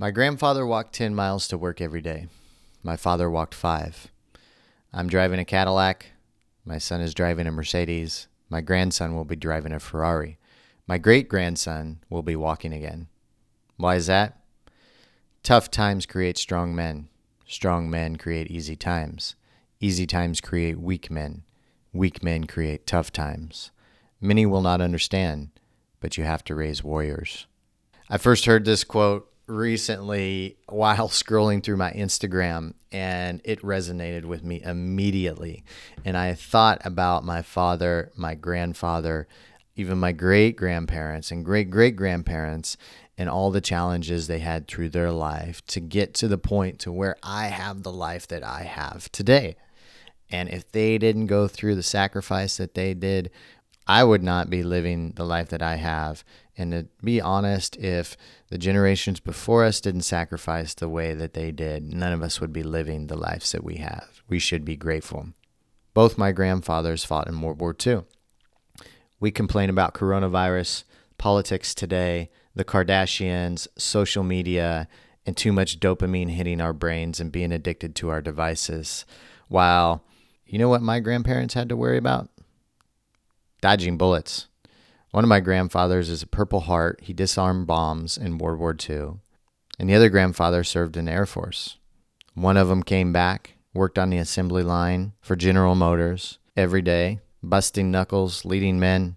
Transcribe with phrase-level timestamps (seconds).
[0.00, 2.28] My grandfather walked 10 miles to work every day.
[2.84, 4.06] My father walked five.
[4.92, 6.12] I'm driving a Cadillac.
[6.64, 8.28] My son is driving a Mercedes.
[8.48, 10.38] My grandson will be driving a Ferrari.
[10.86, 13.08] My great grandson will be walking again.
[13.76, 14.38] Why is that?
[15.42, 17.08] Tough times create strong men.
[17.44, 19.34] Strong men create easy times.
[19.80, 21.42] Easy times create weak men.
[21.92, 23.72] Weak men create tough times.
[24.20, 25.50] Many will not understand,
[25.98, 27.48] but you have to raise warriors.
[28.08, 34.44] I first heard this quote recently while scrolling through my Instagram and it resonated with
[34.44, 35.64] me immediately.
[36.04, 39.26] And I thought about my father, my grandfather,
[39.76, 42.76] even my great grandparents and great great grandparents
[43.16, 46.92] and all the challenges they had through their life to get to the point to
[46.92, 49.56] where I have the life that I have today.
[50.30, 53.30] And if they didn't go through the sacrifice that they did,
[53.88, 56.22] I would not be living the life that I have.
[56.58, 58.18] And to be honest, if
[58.50, 62.52] the generations before us didn't sacrifice the way that they did, none of us would
[62.52, 64.22] be living the lives that we have.
[64.28, 65.28] We should be grateful.
[65.94, 68.02] Both my grandfathers fought in World War II.
[69.18, 70.84] We complain about coronavirus,
[71.16, 74.86] politics today, the Kardashians, social media,
[75.24, 79.06] and too much dopamine hitting our brains and being addicted to our devices.
[79.48, 80.04] While,
[80.46, 82.28] you know what my grandparents had to worry about?
[83.60, 84.46] Dodging bullets.
[85.10, 87.00] One of my grandfathers is a Purple Heart.
[87.02, 89.14] He disarmed bombs in World War II.
[89.78, 91.78] And the other grandfather served in the Air Force.
[92.34, 97.20] One of them came back, worked on the assembly line for General Motors every day,
[97.42, 99.16] busting knuckles, leading men.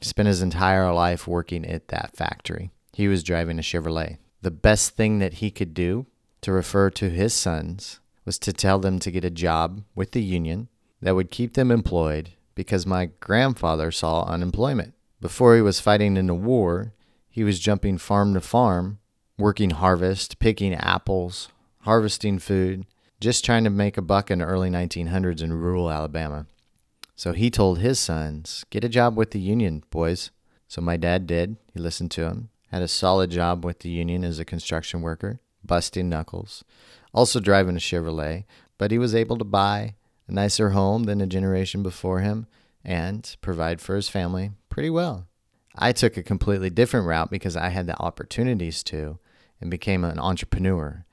[0.00, 2.70] Spent his entire life working at that factory.
[2.92, 4.18] He was driving a Chevrolet.
[4.42, 6.06] The best thing that he could do
[6.42, 10.22] to refer to his sons was to tell them to get a job with the
[10.22, 10.68] union
[11.00, 14.92] that would keep them employed because my grandfather saw unemployment.
[15.20, 16.92] Before he was fighting in the war,
[17.30, 18.98] he was jumping farm to farm,
[19.38, 21.50] working harvest, picking apples,
[21.82, 22.84] harvesting food,
[23.20, 26.46] just trying to make a buck in the early 1900s in rural Alabama.
[27.14, 30.32] So he told his sons, Get a job with the union, boys.
[30.66, 31.58] So my dad did.
[31.72, 35.38] He listened to him, had a solid job with the union as a construction worker,
[35.64, 36.64] busting knuckles,
[37.14, 38.46] also driving a Chevrolet,
[38.78, 39.94] but he was able to buy
[40.28, 42.46] a nicer home than a generation before him
[42.84, 45.26] and provide for his family pretty well.
[45.76, 49.18] I took a completely different route because I had the opportunities to
[49.60, 51.04] and became an entrepreneur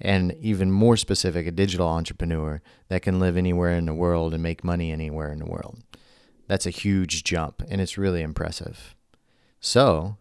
[0.00, 4.42] and even more specific, a digital entrepreneur that can live anywhere in the world and
[4.42, 5.78] make money anywhere in the world.
[6.46, 8.94] That's a huge jump and it's really impressive.
[9.60, 10.16] So,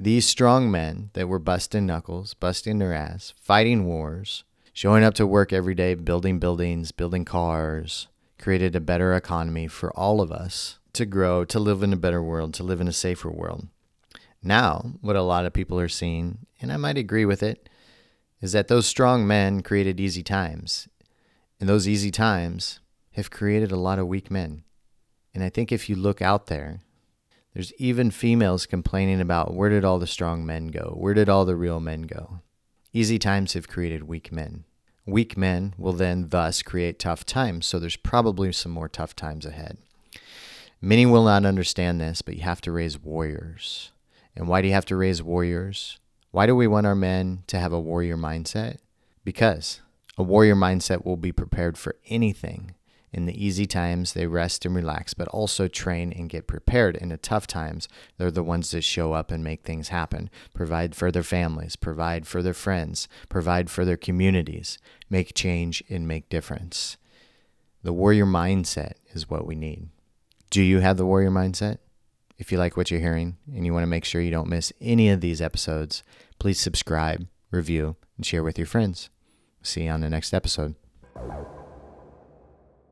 [0.00, 4.44] these strong men that were busting knuckles, busting their ass, fighting wars,
[4.78, 8.06] showing up to work every day, building buildings, building cars,
[8.38, 12.22] created a better economy for all of us to grow, to live in a better
[12.22, 13.66] world, to live in a safer world.
[14.40, 17.68] Now, what a lot of people are seeing, and I might agree with it,
[18.40, 20.86] is that those strong men created easy times.
[21.58, 22.78] And those easy times
[23.14, 24.62] have created a lot of weak men.
[25.34, 26.82] And I think if you look out there,
[27.52, 30.94] there's even females complaining about where did all the strong men go?
[30.96, 32.42] Where did all the real men go?
[32.92, 34.64] Easy times have created weak men.
[35.08, 39.46] Weak men will then thus create tough times, so there's probably some more tough times
[39.46, 39.78] ahead.
[40.82, 43.90] Many will not understand this, but you have to raise warriors.
[44.36, 45.98] And why do you have to raise warriors?
[46.30, 48.80] Why do we want our men to have a warrior mindset?
[49.24, 49.80] Because
[50.18, 52.74] a warrior mindset will be prepared for anything
[53.12, 56.96] in the easy times, they rest and relax, but also train and get prepared.
[56.96, 60.94] In the tough times, they're the ones that show up and make things happen, provide
[60.94, 66.28] for their families, provide for their friends, provide for their communities, make change and make
[66.28, 66.96] difference.
[67.82, 69.88] The warrior mindset is what we need.
[70.50, 71.78] Do you have the warrior mindset?
[72.36, 74.72] If you like what you're hearing and you want to make sure you don't miss
[74.80, 76.02] any of these episodes,
[76.38, 79.10] please subscribe, review, and share with your friends.
[79.62, 80.74] See you on the next episode.